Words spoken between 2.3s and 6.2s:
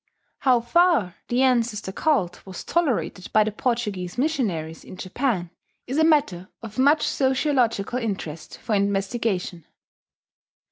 was tolerated by the Portuguese missionaries in Japan is a